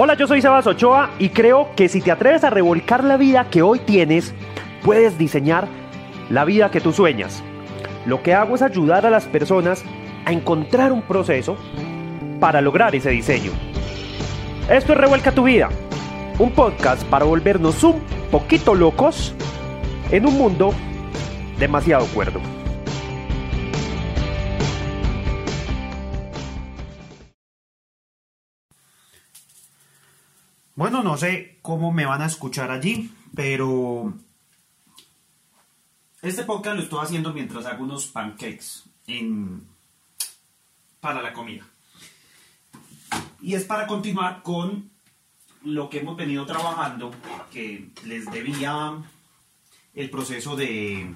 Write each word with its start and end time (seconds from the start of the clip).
Hola, 0.00 0.14
yo 0.14 0.28
soy 0.28 0.40
Sebas 0.40 0.64
Ochoa 0.64 1.10
y 1.18 1.30
creo 1.30 1.70
que 1.74 1.88
si 1.88 2.00
te 2.00 2.12
atreves 2.12 2.44
a 2.44 2.50
revolcar 2.50 3.02
la 3.02 3.16
vida 3.16 3.50
que 3.50 3.62
hoy 3.62 3.80
tienes, 3.80 4.32
puedes 4.84 5.18
diseñar 5.18 5.66
la 6.30 6.44
vida 6.44 6.70
que 6.70 6.80
tú 6.80 6.92
sueñas. 6.92 7.42
Lo 8.06 8.22
que 8.22 8.32
hago 8.32 8.54
es 8.54 8.62
ayudar 8.62 9.06
a 9.06 9.10
las 9.10 9.24
personas 9.24 9.82
a 10.24 10.30
encontrar 10.30 10.92
un 10.92 11.02
proceso 11.02 11.56
para 12.38 12.60
lograr 12.60 12.94
ese 12.94 13.10
diseño. 13.10 13.50
Esto 14.70 14.92
es 14.92 14.98
Revuelca 14.98 15.32
tu 15.32 15.42
vida, 15.42 15.68
un 16.38 16.52
podcast 16.52 17.02
para 17.08 17.24
volvernos 17.24 17.82
un 17.82 18.00
poquito 18.30 18.76
locos 18.76 19.34
en 20.12 20.26
un 20.26 20.38
mundo 20.38 20.72
demasiado 21.58 22.06
cuerdo. 22.14 22.57
Bueno, 30.78 31.02
no 31.02 31.16
sé 31.16 31.58
cómo 31.60 31.90
me 31.90 32.06
van 32.06 32.22
a 32.22 32.26
escuchar 32.26 32.70
allí, 32.70 33.12
pero 33.34 34.14
este 36.22 36.44
podcast 36.44 36.76
lo 36.76 36.82
estoy 36.84 37.00
haciendo 37.04 37.32
mientras 37.32 37.66
hago 37.66 37.82
unos 37.82 38.06
pancakes 38.06 38.84
para 41.00 41.20
la 41.20 41.32
comida. 41.32 41.66
Y 43.42 43.54
es 43.54 43.64
para 43.64 43.88
continuar 43.88 44.44
con 44.44 44.88
lo 45.64 45.90
que 45.90 45.98
hemos 45.98 46.16
venido 46.16 46.46
trabajando, 46.46 47.10
que 47.50 47.90
les 48.04 48.26
debía 48.26 49.02
el 49.94 50.10
proceso 50.10 50.54
de 50.54 51.12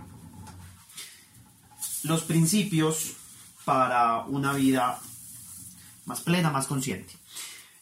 los 2.03 2.25
principios 2.25 3.15
para 3.65 4.23
una 4.23 4.55
vida 4.55 4.99
más 6.07 6.21
plena, 6.23 6.51
más 6.51 6.67
consciente. 6.67 7.22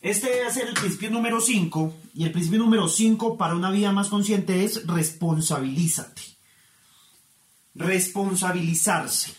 Este 0.00 0.50
ser 0.50 0.66
el 0.66 0.74
principio 0.74 1.10
número 1.10 1.42
5 1.42 1.94
y 2.14 2.24
el 2.24 2.32
principio 2.32 2.58
número 2.58 2.88
5 2.88 3.36
para 3.36 3.54
una 3.54 3.70
vida 3.70 3.92
más 3.92 4.08
consciente 4.08 4.64
es 4.64 4.86
responsabilízate. 4.86 6.22
Responsabilizarse. 7.74 9.34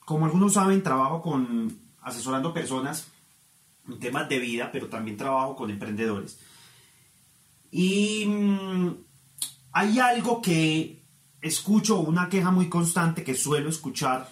Como 0.00 0.24
algunos 0.26 0.54
saben, 0.54 0.82
trabajo 0.82 1.22
con 1.22 1.78
asesorando 2.02 2.52
personas 2.52 3.06
en 3.88 4.00
temas 4.00 4.28
de 4.28 4.40
vida, 4.40 4.70
pero 4.72 4.88
también 4.88 5.16
trabajo 5.16 5.54
con 5.54 5.70
emprendedores. 5.70 6.40
Y 7.70 8.26
mm, 8.26 8.96
hay 9.70 10.00
algo 10.00 10.42
que 10.42 11.04
escucho, 11.40 12.00
una 12.00 12.28
queja 12.28 12.50
muy 12.50 12.68
constante 12.68 13.22
que 13.22 13.36
suelo 13.36 13.70
escuchar 13.70 14.28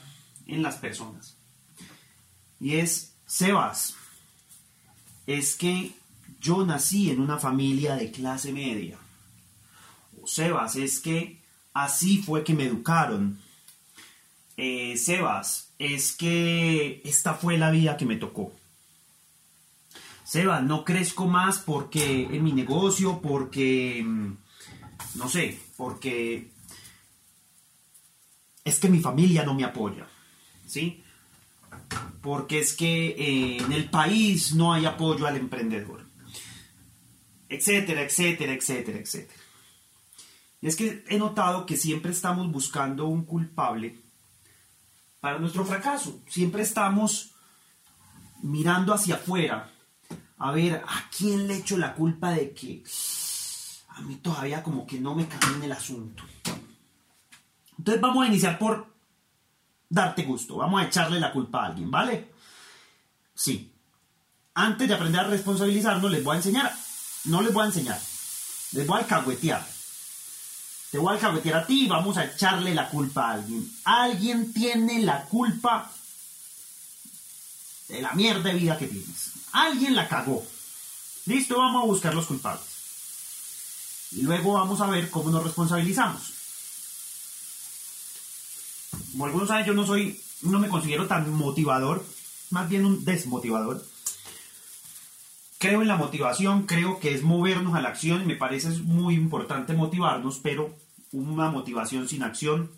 en 0.47 0.63
las 0.63 0.77
personas 0.77 1.42
y 2.63 2.77
es, 2.77 3.17
Sebas, 3.27 3.97
es 5.27 5.57
que 5.57 5.91
yo 6.41 6.65
nací 6.65 7.11
en 7.11 7.21
una 7.21 7.37
familia 7.37 7.97
de 7.97 8.13
clase 8.13 8.53
media. 8.53 8.99
Sebas, 10.25 10.77
es 10.77 11.01
que 11.01 11.41
así 11.75 12.23
fue 12.23 12.45
que 12.45 12.55
me 12.55 12.67
educaron. 12.67 13.41
Eh, 14.57 14.97
Sebas, 14.97 15.73
es 15.77 16.13
que 16.13 17.03
esta 17.05 17.35
fue 17.35 17.59
la 17.59 17.73
vida 17.73 17.97
que 17.97 18.07
me 18.07 18.15
tocó. 18.15 18.53
Sebas, 20.23 20.63
no 20.63 20.85
crezco 20.85 21.27
más 21.27 21.59
porque 21.59 22.29
en 22.31 22.45
mi 22.45 22.53
negocio, 22.53 23.21
porque, 23.21 24.05
mm, 24.05 24.37
no 25.17 25.29
sé, 25.29 25.59
porque 25.77 26.49
es 28.65 28.79
que 28.79 28.89
mi 28.89 29.01
familia 29.01 29.45
no 29.45 29.53
me 29.53 29.65
apoya. 29.65 30.07
¿Sí? 30.65 31.02
Porque 32.21 32.61
es 32.61 32.75
que 32.75 33.09
eh, 33.09 33.57
en 33.59 33.73
el 33.73 33.91
país 33.91 34.55
no 34.55 34.73
hay 34.73 34.87
apoyo 34.87 35.27
al 35.27 35.37
emprendedor, 35.37 36.07
etcétera, 37.49 38.03
etcétera, 38.03 38.53
etcétera, 38.53 38.99
etcétera. 38.99 39.41
Y 40.61 40.69
es 40.69 40.77
que 40.77 41.05
he 41.09 41.19
notado 41.19 41.67
que 41.67 41.77
siempre 41.77 42.13
estamos 42.13 42.51
buscando 42.51 43.07
un 43.07 43.25
culpable 43.25 43.99
para 45.21 45.39
nuestro 45.39 45.65
fracaso, 45.65 46.21
siempre 46.29 46.63
estamos 46.63 47.33
mirando 48.43 48.93
hacia 48.93 49.17
afuera 49.17 49.71
a 50.39 50.51
ver 50.51 50.83
a 50.87 51.11
quién 51.17 51.47
le 51.47 51.57
echo 51.57 51.77
la 51.79 51.95
culpa 51.95 52.33
de 52.33 52.53
que 52.53 52.83
a 53.89 54.01
mí 54.03 54.17
todavía 54.17 54.63
como 54.63 54.87
que 54.87 55.01
no 55.01 55.15
me 55.15 55.29
camine 55.29 55.67
el 55.67 55.73
asunto. 55.73 56.25
Entonces 57.79 58.01
vamos 58.01 58.25
a 58.25 58.29
iniciar 58.29 58.59
por 58.59 58.92
darte 59.93 60.23
gusto. 60.23 60.57
Vamos 60.57 60.81
a 60.81 60.87
echarle 60.87 61.21
la 61.21 61.33
culpa 61.33 61.63
a 61.63 61.67
alguien, 61.67 61.91
¿vale? 61.91 62.33
Sí. 63.35 63.71
Antes 64.55 64.89
de 64.89 64.95
aprender 64.95 65.21
a 65.21 65.29
responsabilizarnos, 65.29 66.11
les 66.11 66.25
voy 66.25 66.35
a 66.35 66.39
enseñar. 66.39 66.75
No 67.25 67.43
les 67.43 67.53
voy 67.53 67.65
a 67.65 67.67
enseñar. 67.67 68.01
Les 68.73 68.87
voy 68.87 68.97
a 68.97 69.01
alcahuetear. 69.01 69.67
Te 70.91 70.99
voy 70.99 71.11
a 71.11 71.15
alcahuetear 71.15 71.57
a 71.57 71.67
ti 71.67 71.85
y 71.85 71.89
vamos 71.89 72.17
a 72.17 72.25
echarle 72.25 72.75
la 72.75 72.89
culpa 72.89 73.29
a 73.29 73.33
alguien. 73.35 73.71
Alguien 73.85 74.53
tiene 74.55 75.03
la 75.03 75.25
culpa 75.25 75.91
de 77.89 78.01
la 78.01 78.13
mierda 78.13 78.49
de 78.49 78.55
vida 78.55 78.79
que 78.79 78.87
tienes. 78.87 79.33
Alguien 79.53 79.95
la 79.95 80.09
cagó. 80.09 80.43
Listo, 81.27 81.59
vamos 81.59 81.83
a 81.83 81.87
buscar 81.87 82.15
los 82.15 82.27
culpables. 82.27 82.65
Y 84.13 84.23
luego 84.23 84.55
vamos 84.55 84.81
a 84.81 84.87
ver 84.87 85.11
cómo 85.11 85.31
nos 85.31 85.45
responsabilizamos 85.45 86.42
como 89.13 89.27
algunos 89.27 89.49
saben, 89.49 89.67
yo 89.67 89.75
no 89.75 89.87
soy, 89.87 90.19
no 90.43 90.59
me 90.59 90.69
considero 90.69 91.07
tan 91.07 91.31
motivador, 91.33 92.05
más 92.51 92.69
bien 92.69 92.85
un 92.85 93.05
desmotivador. 93.05 93.85
Creo 95.59 95.83
en 95.83 95.89
la 95.89 95.97
motivación, 95.97 96.67
creo 96.67 96.99
que 96.99 97.15
es 97.15 97.23
movernos 97.23 97.75
a 97.75 97.81
la 97.81 97.91
acción 97.91 98.27
me 98.27 98.35
parece 98.35 98.71
muy 98.81 99.15
importante 99.15 99.75
motivarnos, 99.75 100.41
pero 100.43 100.75
una 101.13 101.51
motivación 101.51 102.09
sin 102.09 102.23
acción 102.23 102.71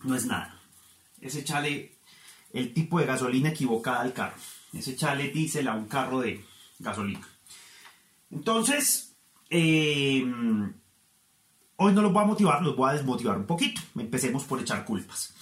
no 0.00 0.16
es 0.16 0.26
nada. 0.26 0.60
Es 1.20 1.36
echarle 1.36 1.92
el 2.52 2.74
tipo 2.74 2.98
de 2.98 3.06
gasolina 3.06 3.50
equivocada 3.50 4.00
al 4.00 4.12
carro. 4.12 4.36
Es 4.72 4.88
echarle 4.88 5.28
diésel 5.28 5.68
a 5.68 5.74
un 5.74 5.86
carro 5.86 6.20
de 6.20 6.44
gasolina. 6.78 7.28
Entonces, 8.30 9.14
eh, 9.50 10.24
Hoy 11.82 11.92
no 11.92 12.02
los 12.02 12.12
voy 12.12 12.22
a 12.22 12.26
motivar, 12.26 12.62
los 12.62 12.76
voy 12.76 12.90
a 12.90 12.92
desmotivar 12.92 13.36
un 13.36 13.46
poquito. 13.46 13.80
Empecemos 13.98 14.44
por 14.44 14.60
echar 14.60 14.84
culpas. 14.84 15.34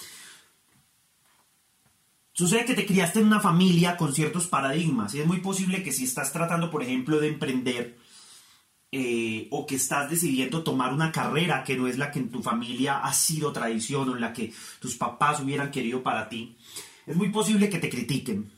Sucede 2.32 2.64
que 2.64 2.72
te 2.72 2.86
criaste 2.86 3.20
en 3.20 3.26
una 3.26 3.40
familia 3.40 3.98
con 3.98 4.14
ciertos 4.14 4.46
paradigmas 4.46 5.14
y 5.14 5.20
es 5.20 5.26
muy 5.26 5.40
posible 5.40 5.82
que 5.82 5.92
si 5.92 6.04
estás 6.04 6.32
tratando, 6.32 6.70
por 6.70 6.82
ejemplo, 6.82 7.20
de 7.20 7.28
emprender 7.28 7.98
eh, 8.90 9.48
o 9.50 9.66
que 9.66 9.74
estás 9.74 10.08
decidiendo 10.08 10.64
tomar 10.64 10.94
una 10.94 11.12
carrera 11.12 11.62
que 11.62 11.76
no 11.76 11.86
es 11.86 11.98
la 11.98 12.10
que 12.10 12.20
en 12.20 12.30
tu 12.30 12.42
familia 12.42 13.00
ha 13.00 13.12
sido 13.12 13.52
tradición 13.52 14.08
o 14.08 14.14
en 14.14 14.22
la 14.22 14.32
que 14.32 14.54
tus 14.80 14.96
papás 14.96 15.40
hubieran 15.40 15.70
querido 15.70 16.02
para 16.02 16.30
ti, 16.30 16.56
es 17.06 17.14
muy 17.14 17.28
posible 17.28 17.68
que 17.68 17.78
te 17.78 17.90
critiquen. 17.90 18.50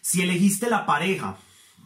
Si 0.00 0.20
elegiste 0.22 0.68
la 0.68 0.84
pareja, 0.84 1.36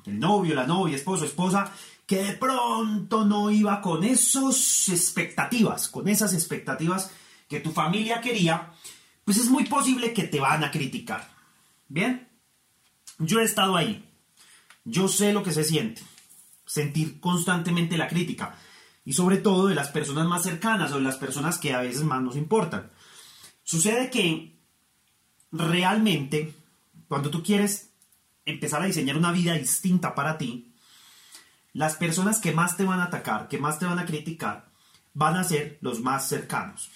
el 0.06 0.18
novio, 0.18 0.54
la 0.54 0.66
novia, 0.66 0.96
esposo, 0.96 1.26
esposa, 1.26 1.70
que 2.06 2.22
de 2.22 2.32
pronto 2.34 3.24
no 3.24 3.50
iba 3.50 3.80
con 3.80 4.04
esas 4.04 4.88
expectativas, 4.88 5.88
con 5.88 6.08
esas 6.08 6.32
expectativas 6.32 7.10
que 7.48 7.60
tu 7.60 7.72
familia 7.72 8.20
quería, 8.20 8.72
pues 9.24 9.38
es 9.38 9.50
muy 9.50 9.64
posible 9.64 10.12
que 10.12 10.24
te 10.24 10.38
van 10.38 10.62
a 10.62 10.70
criticar. 10.70 11.28
¿Bien? 11.88 12.28
Yo 13.18 13.40
he 13.40 13.44
estado 13.44 13.76
ahí. 13.76 14.04
Yo 14.84 15.08
sé 15.08 15.32
lo 15.32 15.42
que 15.42 15.52
se 15.52 15.64
siente. 15.64 16.02
Sentir 16.64 17.18
constantemente 17.18 17.98
la 17.98 18.08
crítica. 18.08 18.56
Y 19.04 19.12
sobre 19.12 19.38
todo 19.38 19.66
de 19.66 19.74
las 19.74 19.88
personas 19.88 20.26
más 20.26 20.44
cercanas 20.44 20.92
o 20.92 20.96
de 20.96 21.02
las 21.02 21.16
personas 21.16 21.58
que 21.58 21.74
a 21.74 21.80
veces 21.80 22.02
más 22.02 22.22
nos 22.22 22.36
importan. 22.36 22.90
Sucede 23.64 24.10
que 24.10 24.56
realmente, 25.50 26.54
cuando 27.08 27.30
tú 27.30 27.42
quieres 27.42 27.90
empezar 28.44 28.82
a 28.82 28.86
diseñar 28.86 29.16
una 29.16 29.32
vida 29.32 29.54
distinta 29.54 30.14
para 30.14 30.38
ti, 30.38 30.65
las 31.76 31.96
personas 31.96 32.40
que 32.40 32.52
más 32.52 32.78
te 32.78 32.84
van 32.84 33.00
a 33.00 33.04
atacar, 33.04 33.48
que 33.48 33.58
más 33.58 33.78
te 33.78 33.84
van 33.84 33.98
a 33.98 34.06
criticar, 34.06 34.70
van 35.12 35.36
a 35.36 35.44
ser 35.44 35.76
los 35.82 36.00
más 36.00 36.26
cercanos. 36.26 36.90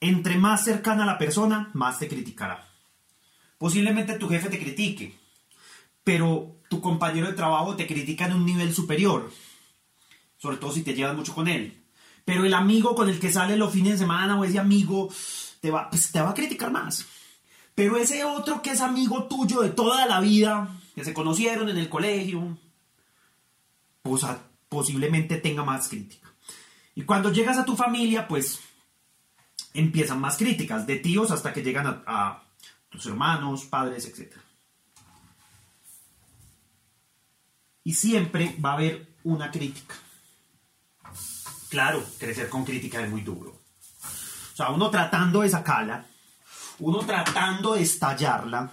Entre 0.00 0.36
más 0.36 0.64
cercana 0.64 1.06
la 1.06 1.16
persona, 1.16 1.70
más 1.72 2.00
te 2.00 2.08
criticará. 2.08 2.66
Posiblemente 3.56 4.18
tu 4.18 4.28
jefe 4.28 4.48
te 4.48 4.58
critique, 4.58 5.16
pero 6.02 6.56
tu 6.68 6.80
compañero 6.80 7.28
de 7.28 7.34
trabajo 7.34 7.76
te 7.76 7.86
critica 7.86 8.26
en 8.26 8.32
un 8.32 8.44
nivel 8.44 8.74
superior, 8.74 9.30
sobre 10.38 10.56
todo 10.56 10.72
si 10.72 10.82
te 10.82 10.94
llevas 10.94 11.14
mucho 11.14 11.32
con 11.32 11.46
él. 11.46 11.84
Pero 12.24 12.44
el 12.44 12.52
amigo 12.52 12.96
con 12.96 13.08
el 13.08 13.20
que 13.20 13.32
sale 13.32 13.56
los 13.56 13.72
fines 13.72 13.92
de 13.92 13.98
semana 13.98 14.36
o 14.36 14.44
ese 14.44 14.58
amigo 14.58 15.08
te 15.60 15.70
va, 15.70 15.88
pues, 15.88 16.10
te 16.10 16.20
va 16.20 16.30
a 16.30 16.34
criticar 16.34 16.72
más. 16.72 17.06
Pero 17.76 17.96
ese 17.96 18.24
otro 18.24 18.60
que 18.60 18.70
es 18.70 18.80
amigo 18.80 19.28
tuyo 19.28 19.60
de 19.60 19.70
toda 19.70 20.04
la 20.06 20.18
vida, 20.18 20.68
que 20.96 21.04
se 21.04 21.14
conocieron 21.14 21.68
en 21.68 21.78
el 21.78 21.88
colegio, 21.88 22.58
posiblemente 24.68 25.36
tenga 25.36 25.64
más 25.64 25.88
crítica. 25.88 26.30
Y 26.94 27.02
cuando 27.02 27.32
llegas 27.32 27.58
a 27.58 27.64
tu 27.64 27.76
familia, 27.76 28.26
pues 28.26 28.60
empiezan 29.74 30.20
más 30.20 30.36
críticas, 30.36 30.86
de 30.86 30.96
tíos 30.96 31.30
hasta 31.30 31.52
que 31.52 31.62
llegan 31.62 32.02
a, 32.06 32.42
tus 32.88 33.06
hermanos, 33.06 33.64
padres, 33.64 34.06
etc. 34.06 34.32
Y 37.84 37.94
siempre 37.94 38.56
va 38.64 38.70
a 38.70 38.74
haber 38.74 39.14
una 39.24 39.50
crítica. 39.50 39.94
Claro, 41.68 42.02
crecer 42.18 42.48
con 42.48 42.64
crítica 42.64 43.02
es 43.02 43.10
muy 43.10 43.20
duro. 43.20 43.50
O 43.50 44.56
sea, 44.56 44.70
uno 44.70 44.88
tratando 44.88 45.42
de 45.42 45.50
sacarla, 45.50 46.06
uno 46.78 47.00
tratando 47.00 47.74
de 47.74 47.82
estallarla, 47.82 48.72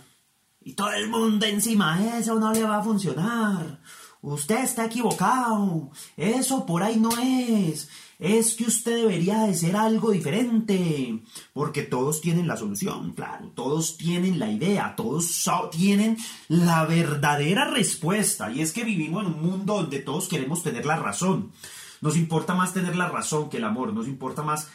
y 0.62 0.74
todo 0.74 0.94
el 0.94 1.10
mundo 1.10 1.46
encima, 1.46 2.02
eso 2.18 2.40
no 2.40 2.54
le 2.54 2.64
va 2.64 2.78
a 2.78 2.84
funcionar. 2.84 3.80
Usted 4.24 4.64
está 4.64 4.86
equivocado. 4.86 5.92
Eso 6.16 6.66
por 6.66 6.82
ahí 6.82 6.96
no 6.96 7.10
es. 7.22 7.90
Es 8.20 8.56
que 8.56 8.64
usted 8.64 8.96
debería 8.96 9.44
de 9.44 9.54
ser 9.54 9.76
algo 9.76 10.12
diferente. 10.12 11.20
Porque 11.52 11.84
todos 11.84 12.22
tienen 12.22 12.48
la 12.48 12.56
solución, 12.56 13.12
claro. 13.12 13.52
Todos 13.54 13.98
tienen 13.98 14.40
la 14.40 14.50
idea. 14.50 14.96
Todos 14.96 15.46
tienen 15.72 16.18
la 16.48 16.86
verdadera 16.86 17.70
respuesta. 17.70 18.50
Y 18.50 18.62
es 18.62 18.72
que 18.72 18.86
vivimos 18.86 19.26
en 19.26 19.34
un 19.34 19.42
mundo 19.42 19.74
donde 19.74 20.00
todos 20.00 20.30
queremos 20.30 20.64
tener 20.64 20.86
la 20.86 20.96
razón. 20.96 21.52
Nos 22.00 22.16
importa 22.16 22.56
más 22.56 22.74
tener 22.74 22.96
la 22.96 23.10
razón 23.10 23.50
que 23.50 23.58
el 23.58 23.66
amor. 23.66 23.92
Nos 23.92 24.08
importa 24.08 24.42
más 24.42 24.70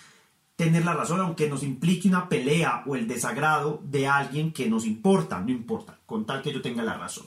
tener 0.57 0.85
la 0.85 0.93
razón, 0.93 1.21
aunque 1.21 1.49
nos 1.49 1.63
implique 1.63 2.07
una 2.07 2.29
pelea 2.29 2.83
o 2.87 2.97
el 2.97 3.09
desagrado 3.09 3.81
de 3.83 4.09
alguien 4.09 4.53
que 4.53 4.69
nos 4.69 4.85
importa. 4.85 5.41
No 5.41 5.51
importa. 5.51 5.99
Con 6.05 6.27
tal 6.27 6.43
que 6.43 6.53
yo 6.53 6.61
tenga 6.61 6.83
la 6.83 6.99
razón. 6.99 7.25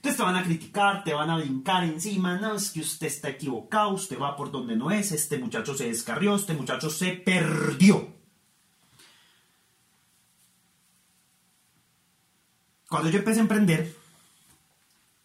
Entonces 0.00 0.16
te 0.16 0.22
van 0.22 0.36
a 0.36 0.42
criticar, 0.42 1.04
te 1.04 1.12
van 1.12 1.28
a 1.28 1.36
brincar 1.36 1.84
encima, 1.84 2.38
no, 2.38 2.54
es 2.54 2.70
que 2.70 2.80
usted 2.80 3.06
está 3.06 3.28
equivocado, 3.28 3.90
usted 3.90 4.18
va 4.18 4.34
por 4.34 4.50
donde 4.50 4.74
no 4.74 4.90
es, 4.90 5.12
este 5.12 5.36
muchacho 5.36 5.74
se 5.74 5.88
descarrió, 5.88 6.36
este 6.36 6.54
muchacho 6.54 6.88
se 6.88 7.12
perdió. 7.12 8.08
Cuando 12.88 13.10
yo 13.10 13.18
empecé 13.18 13.40
a 13.40 13.42
emprender, 13.42 13.94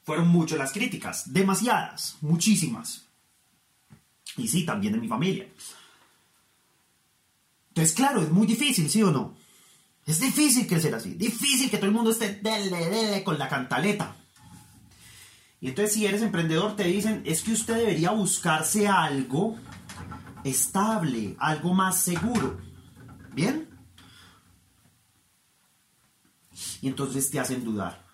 fueron 0.03 0.27
muchas 0.27 0.59
las 0.59 0.73
críticas, 0.73 1.31
demasiadas, 1.31 2.17
muchísimas. 2.19 3.05
Y 4.35 4.49
sí, 4.49 4.65
también 4.65 4.91
de 4.91 4.99
mi 4.99 5.07
familia. 5.07 5.47
Entonces, 7.69 7.95
claro, 7.95 8.21
es 8.21 8.29
muy 8.29 8.45
difícil, 8.45 8.89
¿sí 8.89 9.01
o 9.03 9.11
no? 9.11 9.37
Es 10.05 10.19
difícil 10.19 10.67
que 10.67 10.81
sea 10.81 10.97
así, 10.97 11.13
difícil 11.13 11.71
que 11.71 11.77
todo 11.77 11.87
el 11.87 11.95
mundo 11.95 12.11
esté 12.11 12.33
dele, 12.35 12.89
dele 12.89 13.23
con 13.23 13.39
la 13.39 13.47
cantaleta. 13.47 14.17
Y 15.61 15.69
entonces 15.69 15.93
si 15.93 16.05
eres 16.05 16.21
emprendedor 16.21 16.75
te 16.75 16.83
dicen, 16.83 17.23
es 17.25 17.41
que 17.41 17.53
usted 17.53 17.77
debería 17.77 18.11
buscarse 18.11 18.87
algo 18.87 19.57
estable, 20.43 21.35
algo 21.39 21.73
más 21.73 21.99
seguro. 21.99 22.57
¿Bien? 23.33 23.67
Y 26.81 26.87
entonces 26.87 27.29
te 27.29 27.39
hacen 27.39 27.63
dudar. 27.63 28.05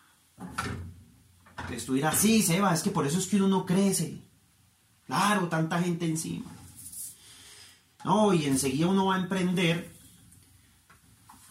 Entonces 1.57 1.85
tú 1.85 1.93
dirás, 1.93 2.17
sí, 2.17 2.41
Seba, 2.41 2.73
es 2.73 2.81
que 2.81 2.91
por 2.91 3.05
eso 3.05 3.19
es 3.19 3.27
que 3.27 3.35
uno 3.35 3.47
no 3.47 3.65
crece. 3.65 4.21
Claro, 5.05 5.47
tanta 5.47 5.81
gente 5.81 6.05
encima. 6.05 6.49
No, 8.03 8.33
y 8.33 8.45
enseguida 8.45 8.87
uno 8.87 9.07
va 9.07 9.15
a 9.15 9.19
emprender 9.19 9.91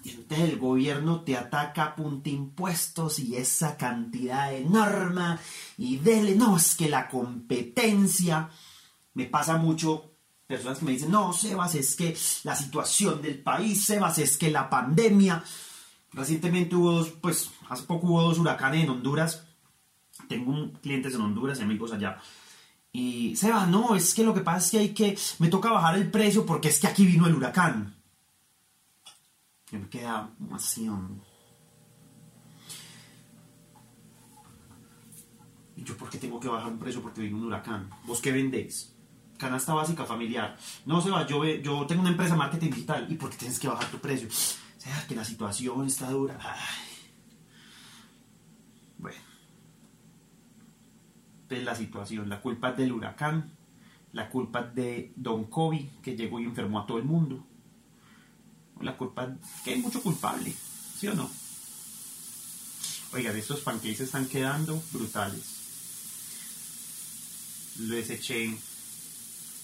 entonces 0.04 0.50
el 0.50 0.58
gobierno 0.58 1.20
te 1.20 1.36
ataca 1.36 1.84
a 1.84 1.94
punta 1.94 2.30
impuestos 2.30 3.18
y 3.18 3.36
esa 3.36 3.76
cantidad 3.76 4.54
enorme 4.54 5.38
y 5.76 5.98
dele, 5.98 6.34
no, 6.34 6.56
es 6.56 6.74
que 6.74 6.88
la 6.88 7.08
competencia, 7.08 8.48
me 9.14 9.26
pasa 9.26 9.56
mucho, 9.56 10.12
personas 10.46 10.78
que 10.78 10.84
me 10.86 10.92
dicen, 10.92 11.10
no, 11.10 11.32
Sebas, 11.32 11.74
es 11.74 11.94
que 11.96 12.16
la 12.44 12.56
situación 12.56 13.20
del 13.20 13.42
país, 13.42 13.84
Sebas, 13.84 14.18
es 14.18 14.36
que 14.36 14.50
la 14.50 14.70
pandemia, 14.70 15.44
recientemente 16.12 16.74
hubo 16.76 16.92
dos, 16.92 17.10
pues 17.20 17.50
hace 17.68 17.82
poco 17.82 18.06
hubo 18.06 18.22
dos 18.22 18.38
huracanes 18.38 18.84
en 18.84 18.90
Honduras, 18.90 19.44
tengo 20.28 20.72
clientes 20.80 21.14
en 21.14 21.20
Honduras 21.20 21.58
y 21.58 21.62
amigos 21.62 21.92
allá, 21.92 22.18
y 22.92 23.36
Sebas, 23.36 23.68
no, 23.68 23.94
es 23.94 24.14
que 24.14 24.24
lo 24.24 24.34
que 24.34 24.40
pasa 24.40 24.58
es 24.58 24.70
que 24.70 24.78
hay 24.78 24.88
que, 24.94 25.18
me 25.38 25.48
toca 25.48 25.70
bajar 25.70 25.96
el 25.96 26.10
precio 26.10 26.46
porque 26.46 26.68
es 26.68 26.80
que 26.80 26.88
aquí 26.88 27.06
vino 27.06 27.26
el 27.26 27.34
huracán. 27.34 27.99
Y 29.72 29.76
me 29.76 29.88
queda 29.88 30.30
así. 30.52 30.90
¿Y 35.76 35.84
yo 35.84 35.96
por 35.96 36.10
qué 36.10 36.18
tengo 36.18 36.40
que 36.40 36.48
bajar 36.48 36.72
un 36.72 36.78
precio 36.78 37.00
porque 37.00 37.22
viene 37.22 37.36
un 37.36 37.44
huracán? 37.44 37.88
¿Vos 38.04 38.20
qué 38.20 38.32
vendéis? 38.32 38.94
Canasta 39.38 39.72
básica 39.72 40.04
familiar. 40.04 40.56
No, 40.84 41.00
se 41.00 41.10
va, 41.10 41.26
yo, 41.26 41.44
yo 41.44 41.86
tengo 41.86 42.02
una 42.02 42.10
empresa 42.10 42.36
marketing 42.36 42.70
digital. 42.70 43.06
¿Y 43.08 43.14
por 43.14 43.30
qué 43.30 43.36
tienes 43.36 43.58
que 43.58 43.68
bajar 43.68 43.90
tu 43.90 43.98
precio? 43.98 44.28
O 44.28 44.80
sea, 44.80 45.06
que 45.06 45.14
la 45.14 45.24
situación 45.24 45.86
está 45.86 46.10
dura. 46.10 46.38
Bueno. 48.98 49.18
Es 51.48 51.64
la 51.64 51.74
situación. 51.74 52.28
La 52.28 52.40
culpa 52.40 52.70
es 52.70 52.76
del 52.76 52.92
huracán. 52.92 53.52
La 54.12 54.28
culpa 54.28 54.60
es 54.60 54.74
de 54.74 55.12
Don 55.16 55.44
Kobe, 55.44 55.88
que 56.02 56.16
llegó 56.16 56.40
y 56.40 56.44
enfermó 56.44 56.80
a 56.80 56.86
todo 56.86 56.98
el 56.98 57.04
mundo 57.04 57.46
la 58.80 58.96
culpa, 58.96 59.28
que 59.64 59.74
hay 59.74 59.80
mucho 59.80 60.02
culpable, 60.02 60.54
¿sí 60.98 61.08
o 61.08 61.14
no? 61.14 61.30
Oigan, 63.12 63.36
estos 63.36 63.60
pancakes 63.60 64.04
están 64.04 64.26
quedando 64.26 64.82
brutales. 64.92 65.42
Les 67.78 68.10
eché 68.10 68.56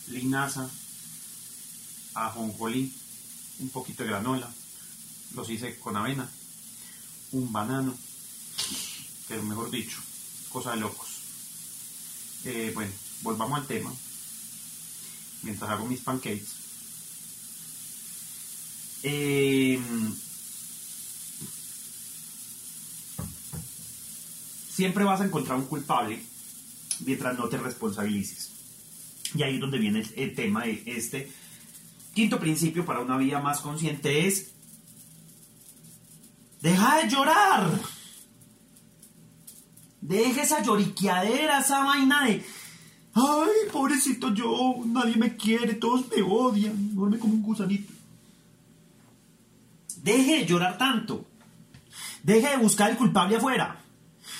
linaza, 0.08 0.68
ajonjolí, 2.14 2.92
un 3.60 3.68
poquito 3.70 4.02
de 4.02 4.10
granola, 4.10 4.52
los 5.34 5.48
hice 5.50 5.78
con 5.78 5.96
avena, 5.96 6.28
un 7.32 7.52
banano, 7.52 7.96
pero 9.28 9.42
mejor 9.42 9.70
dicho, 9.70 9.98
cosa 10.48 10.72
de 10.72 10.78
locos. 10.78 11.08
Eh, 12.44 12.72
bueno, 12.74 12.92
volvamos 13.22 13.60
al 13.60 13.66
tema. 13.66 13.92
Mientras 15.42 15.70
hago 15.70 15.86
mis 15.86 16.00
pancakes, 16.00 16.65
eh, 19.02 19.80
siempre 24.76 25.04
vas 25.04 25.20
a 25.20 25.24
encontrar 25.24 25.58
un 25.58 25.66
culpable 25.66 26.22
mientras 27.00 27.38
no 27.38 27.48
te 27.48 27.56
responsabilices. 27.56 28.52
Y 29.34 29.42
ahí 29.42 29.54
es 29.54 29.60
donde 29.60 29.78
viene 29.78 30.04
el, 30.16 30.34
tema 30.34 30.64
de 30.64 30.82
este 30.86 31.30
quinto 32.14 32.38
principio 32.38 32.84
para 32.84 33.00
una 33.00 33.16
vida 33.16 33.40
más 33.40 33.60
consciente 33.60 34.26
es 34.26 34.52
deja 36.60 36.98
de 36.98 37.08
llorar. 37.08 37.80
Deja 40.00 40.42
esa 40.42 40.62
lloriqueadera, 40.62 41.60
esa 41.60 41.82
vaina 41.84 42.26
de 42.26 42.44
ay, 43.16 43.70
pobrecito 43.72 44.32
yo, 44.34 44.76
nadie 44.84 45.16
me 45.16 45.36
quiere, 45.36 45.74
todos 45.74 46.04
me 46.14 46.22
odian, 46.22 46.94
duerme 46.94 47.18
como 47.18 47.34
un 47.34 47.42
gusanito. 47.42 47.95
Deje 50.06 50.38
de 50.38 50.46
llorar 50.46 50.78
tanto. 50.78 51.26
Deje 52.22 52.50
de 52.50 52.56
buscar 52.58 52.90
el 52.90 52.96
culpable 52.96 53.38
afuera. 53.38 53.80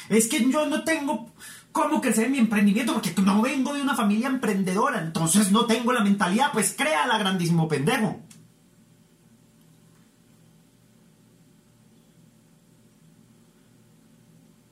Es 0.08 0.28
que 0.28 0.48
yo 0.48 0.64
no 0.66 0.84
tengo 0.84 1.32
cómo 1.72 2.00
crecer 2.00 2.30
mi 2.30 2.38
emprendimiento 2.38 2.92
porque 2.92 3.12
no 3.20 3.42
vengo 3.42 3.74
de 3.74 3.82
una 3.82 3.96
familia 3.96 4.28
emprendedora. 4.28 5.02
Entonces 5.02 5.50
no 5.50 5.66
tengo 5.66 5.92
la 5.92 6.04
mentalidad. 6.04 6.52
Pues 6.52 6.72
créala, 6.72 7.18
grandísimo 7.18 7.66
pendejo. 7.66 8.20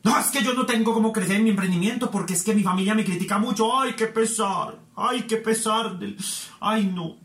No, 0.05 0.21
es 0.21 0.27
que 0.29 0.45
yo 0.45 0.55
no 0.55 0.65
tengo 0.65 0.95
cómo 0.95 1.13
crecer 1.13 1.43
mi 1.43 1.51
emprendimiento 1.51 2.09
porque 2.09 2.35
es 2.35 2.45
que 2.45 2.55
mi 2.55 2.63
familia 2.63 2.95
me 2.95 3.05
critica 3.05 3.39
mucho. 3.39 3.77
Ay, 3.77 3.95
qué 3.95 4.07
pesar. 4.07 4.79
Ay, 4.95 5.23
qué 5.23 5.39
pesar 5.39 5.99
del... 5.99 6.17
Ay, 6.61 6.87
no. 6.87 7.17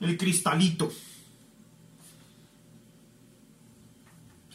El 0.00 0.16
cristalito. 0.16 0.92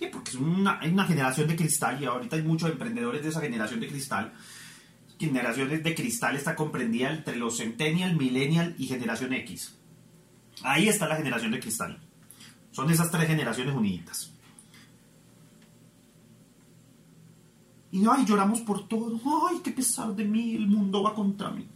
Porque 0.09 0.31
es 0.31 0.37
una, 0.37 0.79
hay 0.79 0.91
una 0.91 1.05
generación 1.05 1.47
de 1.47 1.55
cristal 1.55 2.01
y 2.01 2.05
ahorita 2.05 2.35
hay 2.35 2.43
muchos 2.43 2.71
emprendedores 2.71 3.23
de 3.23 3.29
esa 3.29 3.41
generación 3.41 3.79
de 3.79 3.87
cristal. 3.87 4.33
Generaciones 5.19 5.83
de 5.83 5.93
cristal 5.93 6.35
está 6.35 6.55
comprendida 6.55 7.11
entre 7.11 7.35
los 7.35 7.57
Centennial, 7.57 8.15
Millennial 8.15 8.75
y 8.77 8.87
Generación 8.87 9.33
X. 9.33 9.77
Ahí 10.63 10.87
está 10.87 11.07
la 11.07 11.15
generación 11.15 11.51
de 11.51 11.59
cristal. 11.59 11.99
Son 12.71 12.89
esas 12.89 13.11
tres 13.11 13.27
generaciones 13.27 13.75
unidas. 13.75 14.33
Y 17.91 18.03
ay, 18.09 18.25
lloramos 18.25 18.61
por 18.61 18.87
todo. 18.87 19.19
Ay, 19.49 19.59
qué 19.63 19.71
pesar 19.71 20.15
de 20.15 20.23
mí, 20.23 20.55
el 20.55 20.67
mundo 20.67 21.03
va 21.03 21.13
contra 21.13 21.51
mí. 21.51 21.67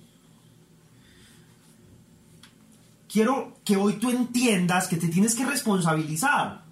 Quiero 3.07 3.59
que 3.63 3.75
hoy 3.75 3.93
tú 3.93 4.09
entiendas 4.09 4.87
que 4.87 4.97
te 4.97 5.07
tienes 5.07 5.35
que 5.35 5.45
responsabilizar. 5.45 6.64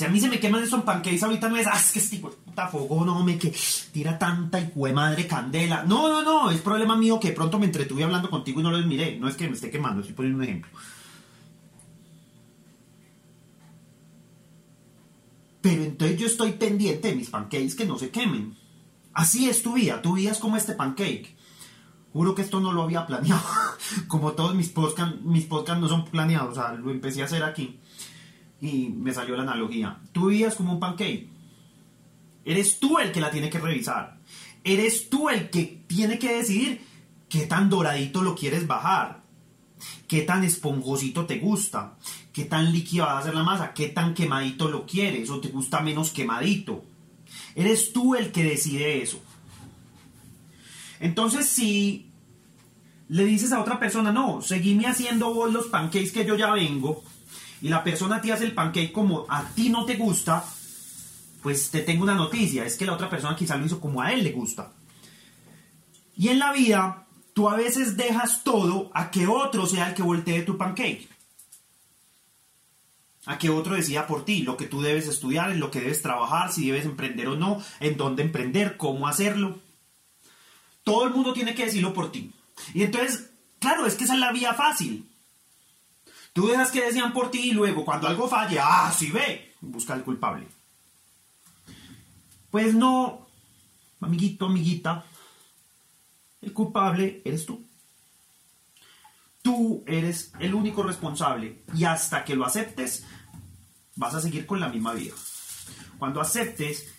Si 0.00 0.06
a 0.06 0.08
mí 0.08 0.18
se 0.18 0.30
me 0.30 0.40
queman 0.40 0.62
esos 0.62 0.82
pancakes 0.82 1.22
ahorita 1.22 1.50
no 1.50 1.58
es, 1.58 1.66
ah, 1.66 1.76
es 1.76 1.92
que 1.92 1.98
este 1.98 2.16
puta 2.16 2.68
fogón, 2.68 3.04
no 3.04 3.22
me 3.22 3.36
que 3.36 3.54
tira 3.92 4.18
tanta 4.18 4.58
y 4.58 4.72
madre 4.94 5.26
candela. 5.26 5.84
No, 5.84 6.08
no, 6.08 6.22
no, 6.22 6.50
es 6.50 6.62
problema 6.62 6.96
mío 6.96 7.20
que 7.20 7.28
de 7.28 7.34
pronto 7.34 7.58
me 7.58 7.66
entretuve 7.66 8.04
hablando 8.04 8.30
contigo 8.30 8.60
y 8.60 8.62
no 8.62 8.70
los 8.70 8.86
miré. 8.86 9.18
No 9.18 9.28
es 9.28 9.36
que 9.36 9.46
me 9.46 9.52
esté 9.52 9.70
quemando, 9.70 10.00
estoy 10.00 10.14
poniendo 10.14 10.38
un 10.38 10.44
ejemplo. 10.44 10.70
pero 15.60 15.82
entonces 15.82 16.18
yo 16.18 16.26
estoy 16.28 16.52
pendiente 16.52 17.08
de 17.08 17.16
mis 17.16 17.28
pancakes 17.28 17.74
que 17.74 17.84
no 17.84 17.98
se 17.98 18.08
quemen. 18.08 18.56
Así 19.12 19.50
es 19.50 19.62
tu 19.62 19.74
vida, 19.74 20.00
tu 20.00 20.14
vida 20.14 20.30
es 20.30 20.38
como 20.38 20.56
este 20.56 20.72
pancake. 20.72 21.36
Juro 22.14 22.34
que 22.34 22.40
esto 22.40 22.58
no 22.58 22.72
lo 22.72 22.84
había 22.84 23.06
planeado. 23.06 23.42
Como 24.08 24.32
todos 24.32 24.54
mis 24.54 24.70
podcasts, 24.70 25.20
mis 25.22 25.44
podcasts 25.44 25.82
no 25.82 25.88
son 25.88 26.06
planeados, 26.06 26.52
o 26.52 26.54
sea, 26.54 26.72
lo 26.72 26.90
empecé 26.90 27.20
a 27.20 27.26
hacer 27.26 27.44
aquí. 27.44 27.78
Y 28.60 28.90
me 28.90 29.12
salió 29.12 29.36
la 29.36 29.42
analogía. 29.42 29.98
Tu 30.12 30.26
vida 30.26 30.48
es 30.48 30.54
como 30.54 30.74
un 30.74 30.80
pancake. 30.80 31.28
Eres 32.44 32.78
tú 32.78 32.98
el 32.98 33.12
que 33.12 33.20
la 33.20 33.30
tiene 33.30 33.50
que 33.50 33.58
revisar. 33.58 34.18
Eres 34.64 35.08
tú 35.08 35.28
el 35.28 35.50
que 35.50 35.82
tiene 35.86 36.18
que 36.18 36.36
decidir 36.36 36.82
qué 37.28 37.46
tan 37.46 37.70
doradito 37.70 38.22
lo 38.22 38.34
quieres 38.34 38.66
bajar. 38.66 39.22
Qué 40.06 40.22
tan 40.22 40.44
esponjosito 40.44 41.26
te 41.26 41.38
gusta. 41.38 41.96
Qué 42.32 42.44
tan 42.44 42.72
líquida 42.72 43.06
va 43.06 43.18
a 43.18 43.22
ser 43.22 43.34
la 43.34 43.42
masa. 43.42 43.72
Qué 43.72 43.88
tan 43.88 44.14
quemadito 44.14 44.68
lo 44.68 44.84
quieres. 44.86 45.30
O 45.30 45.40
te 45.40 45.48
gusta 45.48 45.80
menos 45.80 46.10
quemadito. 46.10 46.84
Eres 47.54 47.92
tú 47.92 48.14
el 48.14 48.32
que 48.32 48.44
decide 48.44 49.02
eso. 49.02 49.20
Entonces, 51.00 51.46
si 51.46 52.10
le 53.08 53.24
dices 53.24 53.52
a 53.52 53.60
otra 53.60 53.80
persona, 53.80 54.12
no, 54.12 54.42
seguime 54.42 54.86
haciendo 54.86 55.34
vos 55.34 55.52
los 55.52 55.66
pancakes 55.66 56.12
que 56.12 56.24
yo 56.24 56.36
ya 56.36 56.52
vengo, 56.52 57.02
y 57.62 57.68
la 57.68 57.84
persona 57.84 58.20
te 58.20 58.32
hace 58.32 58.44
el 58.44 58.54
pancake 58.54 58.92
como 58.92 59.26
a 59.28 59.44
ti 59.50 59.68
no 59.68 59.84
te 59.84 59.96
gusta, 59.96 60.44
pues 61.42 61.70
te 61.70 61.80
tengo 61.80 62.02
una 62.02 62.14
noticia, 62.14 62.64
es 62.64 62.76
que 62.76 62.86
la 62.86 62.94
otra 62.94 63.10
persona 63.10 63.36
quizá 63.36 63.56
lo 63.56 63.66
hizo 63.66 63.80
como 63.80 64.02
a 64.02 64.12
él 64.12 64.24
le 64.24 64.32
gusta. 64.32 64.72
Y 66.16 66.28
en 66.28 66.38
la 66.38 66.52
vida, 66.52 67.06
tú 67.34 67.48
a 67.48 67.56
veces 67.56 67.96
dejas 67.96 68.42
todo 68.44 68.90
a 68.94 69.10
que 69.10 69.26
otro 69.26 69.66
sea 69.66 69.88
el 69.88 69.94
que 69.94 70.02
voltee 70.02 70.42
tu 70.42 70.56
pancake. 70.56 71.08
A 73.26 73.38
que 73.38 73.50
otro 73.50 73.74
decida 73.74 74.06
por 74.06 74.24
ti 74.24 74.42
lo 74.42 74.56
que 74.56 74.66
tú 74.66 74.80
debes 74.80 75.06
estudiar, 75.06 75.50
en 75.50 75.60
lo 75.60 75.70
que 75.70 75.80
debes 75.80 76.02
trabajar, 76.02 76.52
si 76.52 76.66
debes 76.66 76.84
emprender 76.84 77.28
o 77.28 77.36
no, 77.36 77.62
en 77.80 77.96
dónde 77.96 78.22
emprender, 78.22 78.76
cómo 78.76 79.06
hacerlo. 79.06 79.58
Todo 80.82 81.04
el 81.04 81.12
mundo 81.12 81.32
tiene 81.32 81.54
que 81.54 81.66
decirlo 81.66 81.92
por 81.92 82.10
ti. 82.10 82.32
Y 82.74 82.82
entonces, 82.82 83.30
claro, 83.58 83.86
es 83.86 83.94
que 83.94 84.04
esa 84.04 84.14
es 84.14 84.20
la 84.20 84.32
vía 84.32 84.54
fácil. 84.54 85.09
Tú 86.32 86.46
dejas 86.46 86.70
que 86.70 86.84
decían 86.84 87.12
por 87.12 87.30
ti 87.30 87.50
y 87.50 87.52
luego 87.52 87.84
cuando 87.84 88.06
algo 88.06 88.28
falle, 88.28 88.58
ah, 88.60 88.92
sí 88.96 89.10
ve, 89.10 89.54
busca 89.60 89.94
al 89.94 90.04
culpable. 90.04 90.46
Pues 92.50 92.74
no, 92.74 93.26
amiguito, 94.00 94.46
amiguita, 94.46 95.04
el 96.40 96.52
culpable 96.52 97.22
eres 97.24 97.46
tú. 97.46 97.64
Tú 99.42 99.82
eres 99.86 100.32
el 100.38 100.54
único 100.54 100.82
responsable 100.82 101.62
y 101.74 101.84
hasta 101.84 102.24
que 102.24 102.36
lo 102.36 102.44
aceptes, 102.44 103.04
vas 103.96 104.14
a 104.14 104.20
seguir 104.20 104.46
con 104.46 104.60
la 104.60 104.68
misma 104.68 104.94
vida. 104.94 105.14
Cuando 105.98 106.20
aceptes 106.20 106.92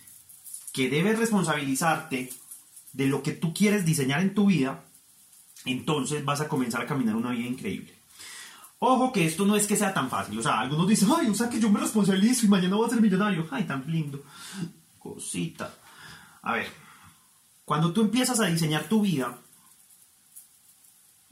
que 0.72 0.88
debes 0.88 1.18
responsabilizarte 1.18 2.32
de 2.92 3.06
lo 3.06 3.22
que 3.22 3.32
tú 3.32 3.52
quieres 3.54 3.84
diseñar 3.84 4.20
en 4.20 4.34
tu 4.34 4.46
vida, 4.46 4.84
entonces 5.64 6.24
vas 6.24 6.40
a 6.40 6.48
comenzar 6.48 6.82
a 6.82 6.86
caminar 6.86 7.16
una 7.16 7.30
vida 7.30 7.46
increíble. 7.46 8.01
Ojo 8.84 9.12
que 9.12 9.24
esto 9.24 9.46
no 9.46 9.54
es 9.54 9.68
que 9.68 9.76
sea 9.76 9.94
tan 9.94 10.10
fácil. 10.10 10.36
O 10.40 10.42
sea, 10.42 10.58
algunos 10.58 10.88
dicen, 10.88 11.08
ay, 11.16 11.28
o 11.28 11.34
sea 11.34 11.48
que 11.48 11.60
yo 11.60 11.70
me 11.70 11.78
responsabilizo 11.78 12.44
y 12.44 12.48
mañana 12.48 12.74
voy 12.74 12.88
a 12.88 12.90
ser 12.90 13.00
millonario. 13.00 13.46
Ay, 13.52 13.62
tan 13.62 13.84
lindo. 13.86 14.24
Cosita. 14.98 15.72
A 16.42 16.54
ver, 16.54 16.66
cuando 17.64 17.92
tú 17.92 18.00
empiezas 18.00 18.40
a 18.40 18.46
diseñar 18.46 18.88
tu 18.88 19.02
vida, 19.02 19.38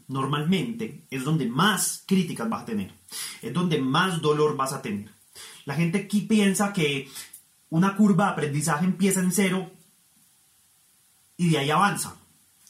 normalmente 0.06 1.08
es 1.10 1.24
donde 1.24 1.48
más 1.48 2.04
críticas 2.06 2.48
vas 2.48 2.62
a 2.62 2.66
tener. 2.66 2.94
Es 3.42 3.52
donde 3.52 3.80
más 3.80 4.22
dolor 4.22 4.56
vas 4.56 4.72
a 4.72 4.80
tener. 4.80 5.12
La 5.64 5.74
gente 5.74 5.98
aquí 5.98 6.20
piensa 6.20 6.72
que 6.72 7.10
una 7.68 7.96
curva 7.96 8.26
de 8.26 8.30
aprendizaje 8.30 8.84
empieza 8.84 9.18
en 9.18 9.32
cero 9.32 9.72
y 11.36 11.50
de 11.50 11.58
ahí 11.58 11.70
avanza. 11.70 12.14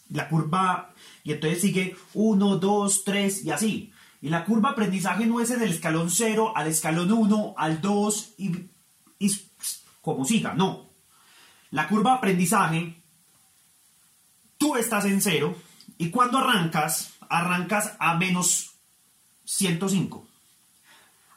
La 0.08 0.26
curva, 0.30 0.94
y 1.22 1.32
entonces 1.32 1.60
sigue 1.60 1.98
1, 2.14 2.56
2, 2.56 3.04
3 3.04 3.44
y 3.44 3.50
así. 3.50 3.92
Y 4.20 4.28
la 4.28 4.44
curva 4.44 4.70
aprendizaje 4.70 5.26
no 5.26 5.40
es 5.40 5.50
en 5.50 5.62
el 5.62 5.70
escalón 5.70 6.10
0, 6.10 6.52
al 6.54 6.66
escalón 6.66 7.10
1, 7.10 7.54
al 7.56 7.80
2 7.80 8.34
y, 8.38 8.70
y 9.18 9.30
como 10.02 10.24
siga, 10.24 10.54
no. 10.54 10.90
La 11.70 11.88
curva 11.88 12.14
aprendizaje, 12.14 13.02
tú 14.58 14.76
estás 14.76 15.04
en 15.06 15.22
0 15.22 15.56
y 15.98 16.10
cuando 16.10 16.38
arrancas, 16.38 17.14
arrancas 17.28 17.94
a 17.98 18.14
menos 18.16 18.72
105, 19.44 20.26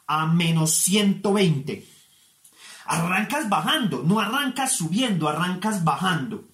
a 0.06 0.26
menos 0.26 0.72
120. 0.74 1.88
Arrancas 2.86 3.48
bajando, 3.48 4.02
no 4.02 4.20
arrancas 4.20 4.76
subiendo, 4.76 5.28
arrancas 5.28 5.84
bajando 5.84 6.44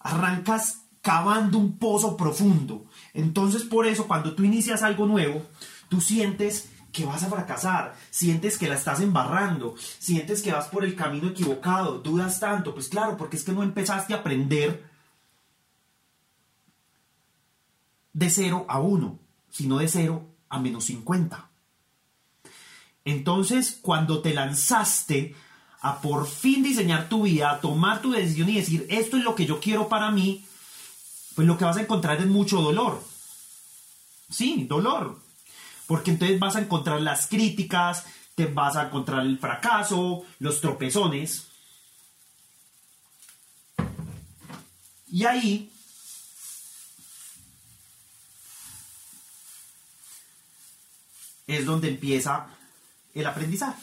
arrancas 0.00 0.82
cavando 1.02 1.58
un 1.58 1.78
pozo 1.78 2.16
profundo. 2.16 2.86
Entonces 3.14 3.64
por 3.64 3.86
eso 3.86 4.06
cuando 4.06 4.34
tú 4.34 4.44
inicias 4.44 4.82
algo 4.82 5.06
nuevo, 5.06 5.42
tú 5.88 6.00
sientes 6.00 6.70
que 6.92 7.04
vas 7.04 7.22
a 7.22 7.28
fracasar, 7.28 7.94
sientes 8.10 8.58
que 8.58 8.68
la 8.68 8.74
estás 8.74 9.00
embarrando, 9.00 9.74
sientes 9.98 10.42
que 10.42 10.52
vas 10.52 10.68
por 10.68 10.84
el 10.84 10.94
camino 10.96 11.28
equivocado, 11.28 11.98
dudas 11.98 12.40
tanto, 12.40 12.74
pues 12.74 12.88
claro, 12.88 13.16
porque 13.16 13.36
es 13.36 13.44
que 13.44 13.52
no 13.52 13.62
empezaste 13.62 14.14
a 14.14 14.18
aprender 14.18 14.88
de 18.12 18.30
0 18.30 18.66
a 18.68 18.80
1, 18.80 19.18
sino 19.50 19.78
de 19.78 19.88
0 19.88 20.26
a 20.48 20.58
menos 20.58 20.84
50. 20.84 21.48
Entonces, 23.04 23.78
cuando 23.80 24.20
te 24.20 24.34
lanzaste 24.34 25.34
a 25.80 26.00
por 26.00 26.26
fin 26.26 26.62
diseñar 26.62 27.08
tu 27.08 27.22
vida, 27.22 27.50
a 27.50 27.60
tomar 27.60 28.02
tu 28.02 28.10
decisión 28.10 28.48
y 28.48 28.56
decir, 28.56 28.86
esto 28.90 29.16
es 29.16 29.24
lo 29.24 29.34
que 29.34 29.46
yo 29.46 29.60
quiero 29.60 29.88
para 29.88 30.10
mí, 30.10 30.44
pues 31.38 31.46
lo 31.46 31.56
que 31.56 31.64
vas 31.64 31.76
a 31.76 31.82
encontrar 31.82 32.18
es 32.18 32.26
mucho 32.26 32.60
dolor. 32.60 33.00
Sí, 34.28 34.66
dolor. 34.68 35.20
Porque 35.86 36.10
entonces 36.10 36.40
vas 36.40 36.56
a 36.56 36.62
encontrar 36.62 37.00
las 37.00 37.28
críticas, 37.28 38.06
te 38.34 38.46
vas 38.46 38.74
a 38.74 38.86
encontrar 38.86 39.24
el 39.24 39.38
fracaso, 39.38 40.24
los 40.40 40.60
tropezones. 40.60 41.46
Y 45.06 45.26
ahí 45.26 45.70
es 51.46 51.64
donde 51.64 51.90
empieza 51.90 52.48
el 53.14 53.26
aprendizaje. 53.28 53.80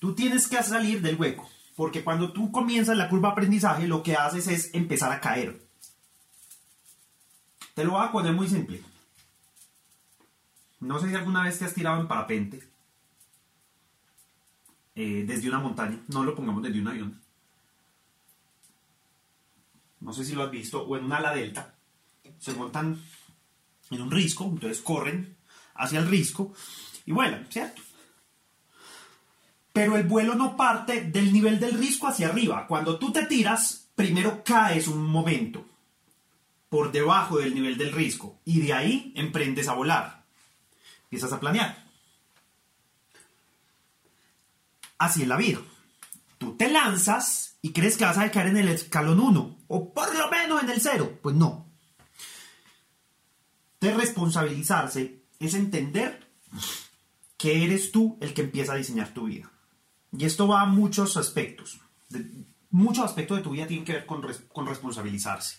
Tú 0.00 0.16
tienes 0.16 0.48
que 0.48 0.60
salir 0.64 1.00
del 1.00 1.14
hueco, 1.14 1.48
porque 1.76 2.02
cuando 2.02 2.32
tú 2.32 2.50
comienzas 2.50 2.96
la 2.96 3.08
curva 3.08 3.28
aprendizaje, 3.28 3.86
lo 3.86 4.02
que 4.02 4.16
haces 4.16 4.48
es 4.48 4.74
empezar 4.74 5.12
a 5.12 5.20
caer. 5.20 5.63
Te 7.74 7.84
lo 7.84 7.92
voy 7.92 8.06
a 8.06 8.12
poner 8.12 8.32
muy 8.32 8.48
simple. 8.48 8.80
No 10.80 11.00
sé 11.00 11.08
si 11.08 11.14
alguna 11.14 11.42
vez 11.42 11.58
te 11.58 11.64
has 11.64 11.74
tirado 11.74 12.00
en 12.00 12.06
parapente 12.06 12.62
eh, 14.94 15.24
desde 15.26 15.48
una 15.48 15.58
montaña, 15.58 15.98
no 16.08 16.22
lo 16.22 16.36
pongamos 16.36 16.62
desde 16.62 16.80
un 16.80 16.88
avión. 16.88 17.20
No 20.00 20.12
sé 20.12 20.24
si 20.24 20.34
lo 20.34 20.44
has 20.44 20.50
visto, 20.50 20.82
o 20.82 20.96
en 20.96 21.04
una 21.04 21.16
ala 21.16 21.34
delta. 21.34 21.74
Se 22.38 22.52
montan 22.52 23.00
en 23.90 24.02
un 24.02 24.10
risco, 24.10 24.44
entonces 24.44 24.80
corren 24.82 25.36
hacia 25.74 25.98
el 25.98 26.08
risco 26.08 26.52
y 27.06 27.12
vuelan, 27.12 27.46
¿cierto? 27.50 27.82
Pero 29.72 29.96
el 29.96 30.06
vuelo 30.06 30.34
no 30.34 30.56
parte 30.56 31.00
del 31.02 31.32
nivel 31.32 31.58
del 31.58 31.76
risco 31.76 32.06
hacia 32.06 32.28
arriba. 32.28 32.66
Cuando 32.68 32.98
tú 32.98 33.10
te 33.10 33.26
tiras, 33.26 33.88
primero 33.96 34.44
caes 34.44 34.86
un 34.86 35.02
momento 35.04 35.73
por 36.68 36.92
debajo 36.92 37.38
del 37.38 37.54
nivel 37.54 37.78
del 37.78 37.92
risco 37.92 38.40
y 38.44 38.60
de 38.60 38.72
ahí 38.72 39.12
emprendes 39.16 39.68
a 39.68 39.74
volar. 39.74 40.24
Empiezas 41.04 41.32
a 41.32 41.40
planear. 41.40 41.84
Así 44.98 45.22
es 45.22 45.28
la 45.28 45.36
vida. 45.36 45.60
Tú 46.38 46.56
te 46.56 46.68
lanzas 46.70 47.56
y 47.62 47.72
crees 47.72 47.96
que 47.96 48.04
vas 48.04 48.18
a 48.18 48.30
caer 48.30 48.48
en 48.48 48.58
el 48.58 48.68
escalón 48.68 49.20
1 49.20 49.58
o 49.68 49.94
por 49.94 50.16
lo 50.16 50.30
menos 50.30 50.62
en 50.62 50.70
el 50.70 50.80
0. 50.80 51.18
Pues 51.22 51.36
no. 51.36 51.66
De 53.80 53.92
responsabilizarse 53.94 55.24
es 55.38 55.54
entender 55.54 56.26
que 57.36 57.64
eres 57.64 57.92
tú 57.92 58.16
el 58.20 58.32
que 58.32 58.42
empieza 58.42 58.72
a 58.72 58.76
diseñar 58.76 59.12
tu 59.12 59.24
vida. 59.24 59.50
Y 60.16 60.24
esto 60.24 60.48
va 60.48 60.62
a 60.62 60.66
muchos 60.66 61.16
aspectos. 61.16 61.80
muchos 62.70 63.04
aspectos 63.04 63.38
de 63.38 63.42
tu 63.42 63.50
vida 63.50 63.66
tienen 63.66 63.84
que 63.84 63.92
ver 63.92 64.06
con, 64.06 64.26
con 64.52 64.66
responsabilizarse. 64.66 65.58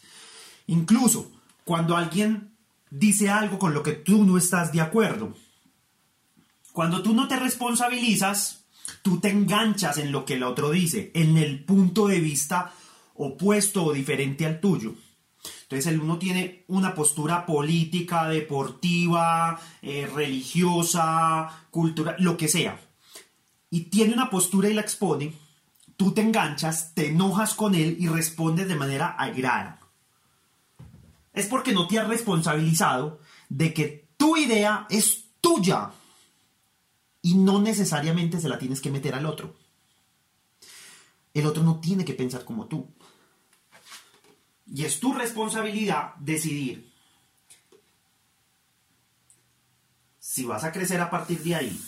Incluso 0.68 1.32
cuando 1.64 1.96
alguien 1.96 2.56
dice 2.90 3.30
algo 3.30 3.60
con 3.60 3.74
lo 3.74 3.84
que 3.84 3.94
tú 3.94 4.24
no 4.24 4.38
estás 4.38 4.72
de 4.72 4.82
acuerdo. 4.82 5.34
Cuando 6.72 7.02
tú 7.02 7.14
no 7.14 7.28
te 7.28 7.38
responsabilizas, 7.38 8.66
tú 9.02 9.20
te 9.20 9.30
enganchas 9.30 9.98
en 9.98 10.12
lo 10.12 10.26
que 10.26 10.36
el 10.36 10.44
otro 10.44 10.72
dice, 10.72 11.12
en 11.14 11.38
el 11.38 11.64
punto 11.64 12.08
de 12.08 12.20
vista 12.20 12.74
opuesto 13.16 13.86
o 13.86 13.94
diferente 13.94 14.46
al 14.46 14.60
tuyo. 14.60 14.96
Entonces 15.64 15.88
el 15.88 16.02
uno 16.02 16.18
tiene 16.18 16.66
una 16.68 16.94
postura 16.94 17.46
política, 17.46 18.28
deportiva, 18.28 19.60
eh, 19.82 20.10
religiosa, 20.14 21.68
cultural, 21.72 22.16
lo 22.20 22.38
que 22.38 22.48
sea 22.48 22.80
y 23.76 23.82
tiene 23.90 24.14
una 24.14 24.30
postura 24.30 24.70
y 24.70 24.74
la 24.74 24.80
expone, 24.80 25.34
tú 25.98 26.14
te 26.14 26.22
enganchas, 26.22 26.94
te 26.94 27.10
enojas 27.10 27.56
con 27.56 27.76
él 27.76 27.98
y 28.00 28.08
respondes 28.08 28.70
de 28.70 28.76
manera 28.76 29.18
airada. 29.18 29.82
Es 31.36 31.48
porque 31.48 31.74
no 31.74 31.88
te 31.88 32.00
has 32.00 32.08
responsabilizado 32.08 33.20
de 33.50 33.74
que 33.74 34.08
tu 34.18 34.38
idea 34.38 34.88
es 34.90 35.26
tuya 35.42 35.92
y 37.22 37.36
no 37.36 37.62
necesariamente 37.62 38.40
se 38.40 38.50
la 38.50 38.58
tienes 38.58 38.82
que 38.82 38.92
meter 38.92 39.14
al 39.16 39.26
otro. 39.26 39.56
El 41.34 41.46
otro 41.46 41.64
no 41.64 41.80
tiene 41.80 42.06
que 42.06 42.14
pensar 42.14 42.46
como 42.46 42.68
tú. 42.68 42.88
Y 44.68 44.86
es 44.86 45.00
tu 45.00 45.14
responsabilidad 45.14 46.16
decidir 46.16 46.92
si 50.20 50.46
vas 50.46 50.64
a 50.64 50.72
crecer 50.72 51.00
a 51.02 51.10
partir 51.10 51.42
de 51.44 51.56
ahí 51.56 51.82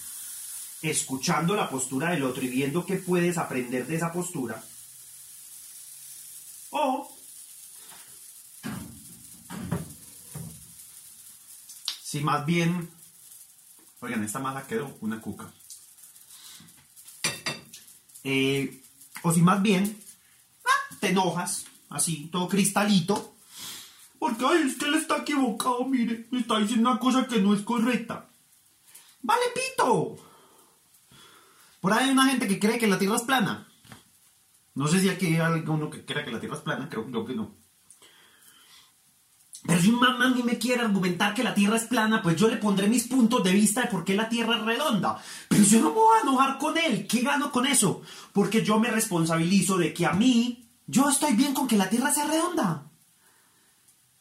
escuchando 0.82 1.56
la 1.56 1.70
postura 1.70 2.12
del 2.12 2.24
otro 2.24 2.44
y 2.44 2.50
viendo 2.50 2.86
qué 2.86 2.98
puedes 2.98 3.38
aprender 3.38 3.88
de 3.88 3.96
esa 3.96 4.12
postura, 4.12 4.64
o 6.70 7.10
si 12.08 12.22
más 12.22 12.46
bien, 12.46 12.90
oigan, 14.00 14.24
esta 14.24 14.40
masa 14.40 14.66
quedó 14.66 14.98
una 15.02 15.20
cuca, 15.20 15.52
eh, 18.24 18.82
o 19.24 19.34
si 19.34 19.42
más 19.42 19.62
bien 19.62 20.02
ah, 20.64 20.96
te 21.02 21.10
enojas, 21.10 21.66
así, 21.90 22.30
todo 22.32 22.48
cristalito, 22.48 23.36
porque 24.20 24.46
ay, 24.46 24.70
es 24.70 24.78
que 24.78 24.86
él 24.86 24.94
está 24.94 25.18
equivocado, 25.18 25.84
mire, 25.84 26.30
está 26.32 26.60
diciendo 26.60 26.92
una 26.92 26.98
cosa 26.98 27.28
que 27.28 27.42
no 27.42 27.54
es 27.54 27.62
correcta. 27.64 28.30
Vale, 29.22 29.44
pito. 29.54 30.16
Por 31.82 31.92
ahí 31.92 32.06
hay 32.06 32.12
una 32.12 32.30
gente 32.30 32.48
que 32.48 32.58
cree 32.58 32.80
que 32.80 32.88
la 32.88 32.98
Tierra 32.98 33.18
es 33.18 33.24
plana. 33.24 33.68
No 34.76 34.88
sé 34.88 35.02
si 35.02 35.10
aquí 35.10 35.26
hay 35.26 35.40
alguno 35.40 35.90
que 35.90 36.06
crea 36.06 36.24
que 36.24 36.32
la 36.32 36.40
Tierra 36.40 36.56
es 36.56 36.62
plana, 36.62 36.88
creo, 36.88 37.26
que 37.26 37.36
no. 37.36 37.57
Pero 39.68 39.82
si 39.82 39.92
mamá 39.92 40.28
a 40.28 40.30
mí 40.30 40.44
me 40.44 40.58
quiere 40.58 40.82
argumentar 40.82 41.34
que 41.34 41.44
la 41.44 41.54
Tierra 41.54 41.76
es 41.76 41.84
plana, 41.84 42.22
pues 42.22 42.38
yo 42.38 42.48
le 42.48 42.56
pondré 42.56 42.88
mis 42.88 43.04
puntos 43.04 43.44
de 43.44 43.52
vista 43.52 43.82
de 43.82 43.88
por 43.88 44.06
qué 44.06 44.16
la 44.16 44.30
Tierra 44.30 44.56
es 44.56 44.64
redonda. 44.64 45.22
Pero 45.50 45.64
yo 45.64 45.82
no 45.82 45.90
me 45.90 45.96
voy 45.96 46.18
a 46.18 46.22
enojar 46.22 46.58
con 46.58 46.78
él. 46.78 47.06
¿Qué 47.06 47.20
gano 47.20 47.52
con 47.52 47.68
eso? 47.68 48.02
Porque 48.32 48.64
yo 48.64 48.80
me 48.80 48.90
responsabilizo 48.90 49.78
de 49.78 49.94
que 49.94 50.06
a 50.06 50.14
mí, 50.14 50.70
yo 50.88 51.10
estoy 51.10 51.34
bien 51.34 51.54
con 51.54 51.68
que 51.68 51.76
la 51.76 51.90
Tierra 51.90 52.14
sea 52.14 52.28
redonda. 52.28 52.90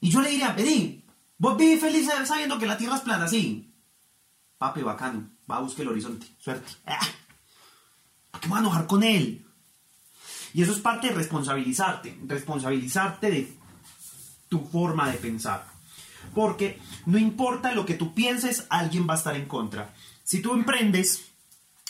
Y 0.01 0.11
yo 0.11 0.21
le 0.21 0.31
diría, 0.31 0.51
vení, 0.51 1.05
vos 1.39 1.57
vivís 1.57 1.81
feliz 1.81 2.09
sabiendo 2.25 2.59
que 2.59 2.67
la 2.67 2.77
Tierra 2.77 2.97
es 2.97 3.03
plana, 3.03 3.29
sí. 3.29 3.73
Papi, 4.59 4.83
bacano. 4.83 5.31
Va 5.49 5.59
a 5.59 5.61
buscar 5.61 5.83
el 5.83 5.93
horizonte. 5.93 6.27
Suerte. 6.41 6.73
Ah. 6.87 6.99
¿Por 8.33 8.43
me 8.43 8.49
voy 8.49 8.57
a 8.57 8.61
enojar 8.63 8.87
con 8.89 9.05
él? 9.05 9.47
Y 10.55 10.63
eso 10.63 10.73
es 10.73 10.81
parte 10.81 11.09
de 11.09 11.15
responsabilizarte, 11.15 12.19
responsabilizarte 12.27 13.31
de 13.31 13.57
tu 14.49 14.61
forma 14.61 15.11
de 15.11 15.19
pensar. 15.19 15.67
Porque 16.35 16.79
no 17.07 17.19
importa 17.19 17.73
lo 17.73 17.87
que 17.87 17.95
tú 17.95 18.15
pienses, 18.15 18.67
alguien 18.69 19.07
va 19.09 19.15
a 19.15 19.19
estar 19.19 19.37
en 19.37 19.47
contra. 19.47 19.95
Si 20.25 20.41
tú 20.41 20.55
emprendes 20.55 21.27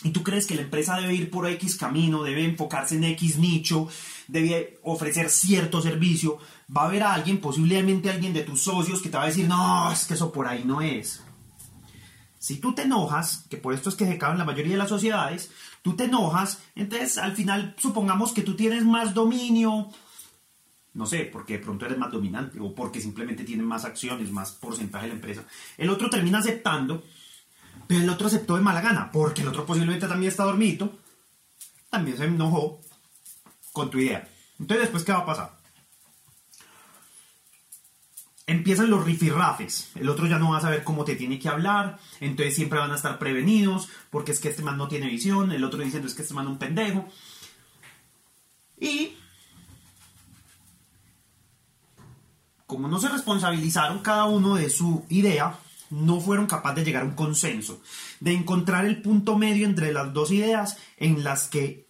y 0.03 0.11
tú 0.11 0.23
crees 0.23 0.47
que 0.47 0.55
la 0.55 0.63
empresa 0.63 0.97
debe 1.01 1.15
ir 1.15 1.31
por 1.31 1.49
X 1.49 1.77
camino, 1.77 2.23
debe 2.23 2.45
enfocarse 2.45 2.97
en 2.97 3.05
X 3.05 3.39
nicho, 3.39 3.89
debe 4.29 4.79
ofrecer 4.83 5.31
cierto 5.31 5.81
servicio, 5.81 6.39
va 6.75 6.83
a 6.83 6.87
haber 6.87 7.03
a 7.03 7.15
alguien, 7.15 7.41
posiblemente 7.41 8.11
alguien 8.11 8.35
de 8.35 8.43
tus 8.43 8.63
socios, 8.63 9.01
que 9.01 9.09
te 9.09 9.17
va 9.17 9.25
a 9.25 9.29
decir, 9.29 9.49
no, 9.49 9.91
es 9.91 10.05
que 10.05 10.15
eso 10.15 10.31
por 10.31 10.47
ahí 10.47 10.65
no 10.65 10.81
es. 10.81 11.23
Si 12.39 12.59
tú 12.59 12.75
te 12.75 12.83
enojas, 12.83 13.47
que 13.49 13.57
por 13.57 13.75
esto 13.75 13.89
es 13.89 13.97
que 13.97 14.07
se 14.07 14.19
caben 14.19 14.39
la 14.39 14.45
mayoría 14.45 14.73
de 14.73 14.79
las 14.79 14.91
sociedades, 14.91 15.51
tú 15.83 15.97
te 15.97 16.05
enojas, 16.05 16.61
entonces 16.75 17.19
al 17.19 17.35
final 17.35 17.75
supongamos 17.79 18.33
que 18.33 18.43
tú 18.43 18.55
tienes 18.55 18.85
más 18.85 19.15
dominio, 19.15 19.89
no 20.97 21.06
sé, 21.06 21.28
porque 21.30 21.59
de 21.59 21.65
pronto 21.65 21.85
eres 21.85 21.99
más 21.99 22.11
dominante 22.11 22.59
o 22.59 22.75
porque 22.75 23.00
simplemente 23.00 23.45
tienes 23.45 23.67
más 23.67 23.85
acciones, 23.85 24.32
más 24.32 24.52
porcentaje 24.52 25.04
de 25.04 25.09
la 25.11 25.15
empresa. 25.15 25.45
El 25.76 25.91
otro 25.91 26.09
termina 26.09 26.39
aceptando, 26.39 27.04
pero 27.87 28.00
el 28.00 28.09
otro 28.09 28.26
aceptó 28.26 28.56
de 28.56 28.63
mala 28.63 28.80
gana, 28.80 29.13
porque 29.13 29.43
el 29.43 29.49
otro 29.49 29.67
posiblemente 29.67 30.09
también 30.09 30.30
está 30.30 30.45
dormido, 30.45 30.91
también 31.91 32.17
se 32.17 32.25
enojó 32.25 32.80
con 33.73 33.91
tu 33.91 33.99
idea. 33.99 34.26
Entonces 34.59 34.85
después, 34.85 35.04
¿qué 35.04 35.13
va 35.13 35.19
a 35.19 35.26
pasar? 35.26 35.56
empiezan 38.47 38.91
los 38.91 39.04
rifirrafes. 39.04 39.91
El 39.97 40.09
otro 40.09 40.26
ya 40.26 40.39
no 40.39 40.52
va 40.52 40.59
a 40.59 40.61
saber 40.61 40.85
cómo 40.85 41.04
te 41.04 41.17
tiene 41.17 41.39
que 41.39 41.49
hablar, 41.49 41.99
entonces 42.21 42.54
siempre 42.54 42.78
van 42.78 42.93
a 42.93 42.97
estar 42.97 43.19
prevenidos, 43.19 43.89
porque 44.11 44.32
es 44.32 44.41
que 44.41 44.49
este 44.49 44.63
man 44.63 44.78
no 44.78 44.89
tiene 44.89 45.09
visión, 45.09 45.50
el 45.52 45.65
otro 45.65 45.82
diciendo 45.82 46.06
es 46.06 46.15
que 46.15 46.23
este 46.23 46.35
man 46.35 46.47
es 46.47 46.52
un 46.52 46.59
pendejo. 46.59 47.09
Y 48.78 49.17
como 52.67 52.89
no 52.89 52.99
se 52.99 53.09
responsabilizaron 53.09 54.00
cada 54.00 54.25
uno 54.25 54.57
de 54.57 54.71
su 54.71 55.05
idea, 55.09 55.59
no 55.91 56.21
fueron 56.21 56.47
capaces 56.47 56.76
de 56.76 56.85
llegar 56.85 57.02
a 57.02 57.07
un 57.07 57.15
consenso, 57.15 57.81
de 58.21 58.33
encontrar 58.33 58.87
el 58.87 59.02
punto 59.02 59.39
medio 59.39 59.67
entre 59.67 59.93
las 59.93 60.13
dos 60.13 60.31
ideas 60.33 60.79
en 60.97 61.25
las 61.25 61.49
que 61.49 61.87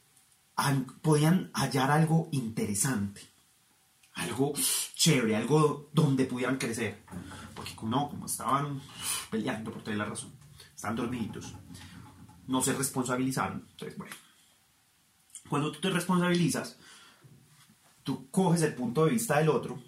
podían 1.02 1.50
hallar 1.54 1.90
algo 1.90 2.28
interesante 2.32 3.36
algo 4.16 4.54
chévere, 4.94 5.36
algo 5.36 5.90
donde 5.92 6.24
pudieran 6.24 6.56
crecer. 6.56 7.04
Porque 7.54 7.74
no, 7.82 8.08
como 8.08 8.26
estaban 8.26 8.80
peleando 9.30 9.70
por 9.70 9.82
toda 9.82 9.96
la 9.96 10.04
razón, 10.04 10.32
estaban 10.74 10.96
dormidos, 10.96 11.54
no 12.46 12.62
se 12.62 12.72
responsabilizaron. 12.72 13.66
Entonces, 13.70 13.96
bueno, 13.96 14.14
cuando 15.48 15.70
tú 15.70 15.80
te 15.80 15.90
responsabilizas, 15.90 16.78
tú 18.02 18.30
coges 18.30 18.62
el 18.62 18.74
punto 18.74 19.04
de 19.04 19.12
vista 19.12 19.38
del 19.38 19.48
otro 19.50 19.78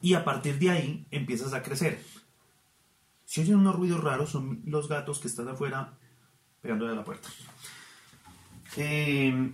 y 0.00 0.14
a 0.14 0.24
partir 0.24 0.58
de 0.58 0.70
ahí 0.70 1.06
empiezas 1.10 1.52
a 1.52 1.62
crecer. 1.62 2.02
Si 3.24 3.40
oyen 3.40 3.56
unos 3.56 3.76
ruidos 3.76 4.02
raros, 4.02 4.30
son 4.30 4.62
los 4.64 4.88
gatos 4.88 5.18
que 5.18 5.28
están 5.28 5.48
afuera 5.48 5.98
pegando 6.60 6.86
a 6.88 6.92
la 6.92 7.04
puerta. 7.04 7.28
Eh, 8.76 9.52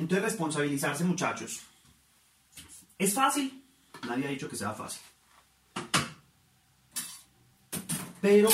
Entonces, 0.00 0.24
responsabilizarse, 0.24 1.04
muchachos. 1.04 1.60
¿Es 2.96 3.12
fácil? 3.12 3.62
Nadie 4.08 4.26
ha 4.26 4.30
dicho 4.30 4.48
que 4.48 4.56
sea 4.56 4.72
fácil. 4.72 5.02
Pero 8.22 8.48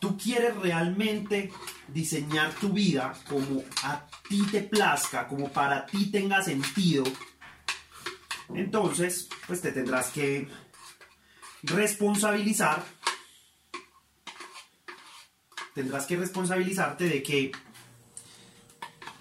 tú 0.00 0.16
quieres 0.16 0.56
realmente 0.56 1.52
diseñar 1.88 2.52
tu 2.54 2.70
vida 2.70 3.14
como 3.28 3.62
a 3.82 4.06
ti 4.28 4.42
te 4.50 4.62
plazca, 4.62 5.28
como 5.28 5.48
para 5.50 5.86
ti 5.86 6.10
tenga 6.10 6.42
sentido, 6.42 7.04
entonces, 8.54 9.28
pues 9.46 9.60
te 9.60 9.72
tendrás 9.72 10.08
que 10.08 10.48
responsabilizar, 11.62 12.84
tendrás 15.74 16.06
que 16.06 16.16
responsabilizarte 16.16 17.08
de 17.08 17.22
que 17.22 17.52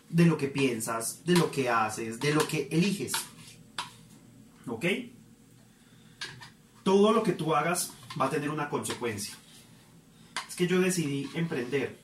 de 0.10 0.26
lo 0.26 0.38
que 0.38 0.48
piensas, 0.48 1.24
de 1.24 1.36
lo 1.36 1.52
que 1.52 1.70
haces, 1.70 2.20
de 2.20 2.34
lo 2.34 2.48
que 2.48 2.68
eliges. 2.72 3.14
¿Ok? 4.66 4.86
Todo 6.84 7.14
lo 7.14 7.22
que 7.22 7.34
tú 7.34 7.56
hagas 7.56 7.92
va 8.20 8.26
a 8.26 8.30
tener 8.30 8.50
una 8.50 8.70
consecuencia. 8.70 9.36
Que 10.60 10.68
yo 10.68 10.82
decidí 10.82 11.30
emprender. 11.36 11.98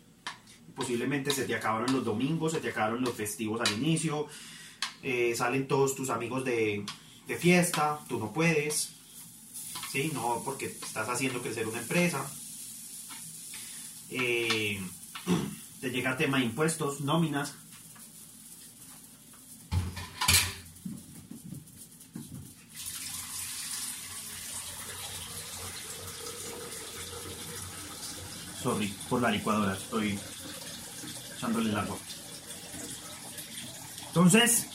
Posiblemente 0.78 1.32
se 1.32 1.44
te 1.44 1.54
acabaron 1.54 1.92
los 1.92 2.06
domingos, 2.06 2.54
se 2.54 2.62
te 2.62 2.70
acabaron 2.70 3.04
los 3.04 3.14
festivos 3.14 3.60
al 3.60 3.74
inicio, 3.74 4.28
eh, 5.04 5.34
salen 5.36 5.68
todos 5.68 5.94
tus 5.94 6.10
amigos 6.10 6.46
de, 6.46 6.86
de 7.28 7.36
fiesta, 7.36 8.00
tú 8.08 8.18
no 8.18 8.32
puedes, 8.32 8.94
¿sí? 9.92 10.10
No 10.14 10.42
porque 10.46 10.68
estás 10.68 11.10
haciendo 11.10 11.42
crecer 11.42 11.68
una 11.68 11.80
empresa. 11.80 12.26
Eh, 14.10 14.80
te 15.82 15.90
llega 15.90 16.16
tema 16.16 16.38
de 16.38 16.46
impuestos, 16.46 17.02
nóminas, 17.02 17.56
Por 29.10 29.22
la 29.22 29.30
licuadora, 29.30 29.74
estoy 29.74 30.20
echándole 31.38 31.70
el 31.70 31.78
agua. 31.78 31.96
Entonces, 34.08 34.66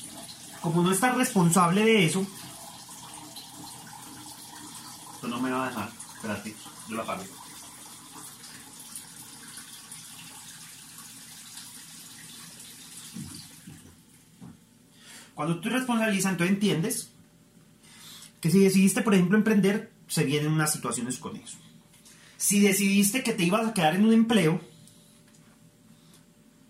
como 0.61 0.83
no 0.83 0.93
estás 0.93 1.17
responsable 1.17 1.85
de 1.85 2.05
eso, 2.05 2.25
esto 5.15 5.27
no 5.27 5.41
me 5.41 5.51
va 5.51 5.67
a 5.67 5.69
dejar. 5.71 5.91
Espérate, 6.15 6.55
yo 6.89 6.97
la 6.97 7.03
apago. 7.03 7.25
Cuando 15.35 15.59
tú 15.59 15.69
responsabilizas, 15.69 16.33
entonces 16.33 16.55
entiendes 16.55 17.11
Que 18.41 18.51
si 18.51 18.61
decidiste, 18.61 19.03
por 19.03 19.15
ejemplo, 19.15 19.37
emprender, 19.37 19.91
se 20.07 20.25
vienen 20.25 20.53
unas 20.53 20.73
situaciones 20.73 21.19
con 21.19 21.37
eso. 21.37 21.59
Si 22.41 22.59
decidiste 22.59 23.23
que 23.23 23.35
te 23.35 23.45
ibas 23.45 23.69
a 23.69 23.75
quedar 23.75 23.95
en 23.95 24.07
un 24.07 24.15
empleo, 24.15 24.63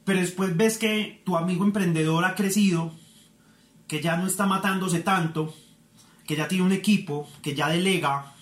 pero 0.04 0.18
después 0.18 0.56
ves 0.56 0.78
que 0.78 1.22
tu 1.24 1.36
amigo 1.36 1.64
emprendedor 1.64 2.24
ha 2.24 2.34
crecido, 2.34 2.92
que 3.86 4.02
ya 4.02 4.16
no 4.16 4.26
está 4.26 4.46
matándose 4.46 4.98
tanto, 4.98 5.54
que 6.26 6.34
ya 6.34 6.48
tiene 6.48 6.64
un 6.64 6.72
equipo, 6.72 7.30
que 7.40 7.54
ya 7.54 7.68
delega, 7.68 8.34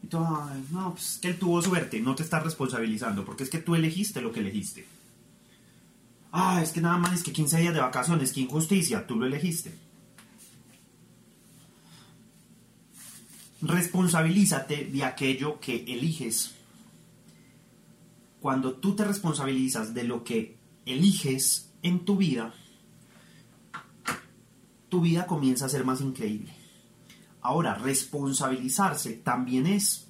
y 0.00 0.06
tú, 0.06 0.18
"Ay, 0.18 0.64
no, 0.70 0.92
pues 0.92 1.14
es 1.14 1.18
que 1.18 1.28
él 1.30 1.40
tuvo 1.40 1.60
suerte, 1.60 1.98
no 2.00 2.14
te 2.14 2.22
estás 2.22 2.44
responsabilizando, 2.44 3.24
porque 3.24 3.42
es 3.42 3.50
que 3.50 3.58
tú 3.58 3.74
elegiste 3.74 4.20
lo 4.20 4.30
que 4.30 4.38
elegiste. 4.38 4.86
Ah, 6.30 6.60
es 6.62 6.70
que 6.70 6.80
nada 6.80 6.98
más 6.98 7.14
es 7.14 7.24
que 7.24 7.32
15 7.32 7.58
días 7.58 7.74
de 7.74 7.80
vacaciones, 7.80 8.32
que 8.32 8.42
injusticia, 8.42 9.08
tú 9.08 9.16
lo 9.16 9.26
elegiste. 9.26 9.76
Responsabilízate 13.66 14.84
de 14.84 15.02
aquello 15.02 15.58
que 15.58 15.84
eliges. 15.88 16.54
Cuando 18.38 18.74
tú 18.74 18.94
te 18.94 19.04
responsabilizas 19.04 19.92
de 19.92 20.04
lo 20.04 20.22
que 20.22 20.56
eliges 20.84 21.72
en 21.82 22.04
tu 22.04 22.16
vida, 22.16 22.54
tu 24.88 25.00
vida 25.00 25.26
comienza 25.26 25.66
a 25.66 25.68
ser 25.68 25.84
más 25.84 26.00
increíble. 26.00 26.54
Ahora, 27.40 27.74
responsabilizarse 27.74 29.14
también 29.14 29.66
es 29.66 30.06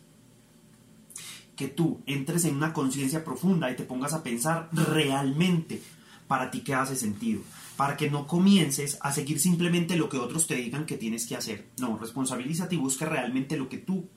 que 1.57 1.69
tú 1.69 2.03
entres 2.05 2.45
en 2.45 2.57
una 2.57 2.75
conciencia 2.75 3.25
profunda 3.25 3.71
y 3.71 3.77
te 3.77 3.85
pongas 3.85 4.13
a 4.13 4.23
pensar 4.23 4.69
realmente 4.73 5.81
para 6.27 6.51
ti 6.51 6.61
qué 6.61 6.75
hace 6.75 6.97
sentido. 6.97 7.41
Para 7.77 7.97
que 7.97 8.11
no 8.11 8.27
comiences 8.27 8.99
a 9.03 9.13
seguir 9.13 9.39
simplemente 9.39 9.97
lo 9.97 10.09
que 10.09 10.19
otros 10.19 10.47
te 10.47 10.57
digan 10.57 10.87
que 10.87 10.97
tienes 10.97 11.27
que 11.27 11.37
hacer. 11.37 11.69
No, 11.79 11.99
responsabilízate 11.99 12.75
y 12.75 12.79
busca 12.79 13.05
realmente 13.07 13.57
lo 13.57 13.69
que 13.69 13.79
tú 13.79 14.09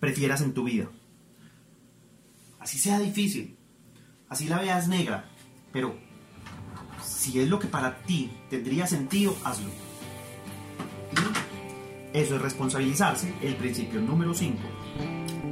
prefieras 0.00 0.40
en 0.40 0.54
tu 0.54 0.64
vida. 0.64 0.88
Así 2.60 2.78
sea 2.78 2.98
difícil, 2.98 3.56
así 4.28 4.48
la 4.48 4.58
veas 4.58 4.88
negra, 4.88 5.30
pero 5.70 5.94
si 7.04 7.40
es 7.40 7.48
lo 7.48 7.58
que 7.58 7.66
para 7.66 7.98
ti 8.02 8.30
tendría 8.48 8.86
sentido, 8.86 9.36
hazlo. 9.44 9.70
Eso 12.14 12.36
es 12.36 12.42
responsabilizarse, 12.42 13.34
el 13.42 13.56
principio 13.56 14.00
número 14.00 14.32
5 14.32 14.58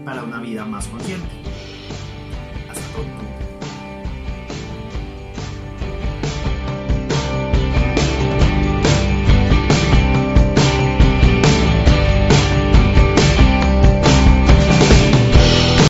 para 0.04 0.22
una 0.24 0.40
vida 0.40 0.64
más 0.64 0.86
consciente. 0.88 1.28
Hasta 2.70 2.86
pronto. 2.92 3.41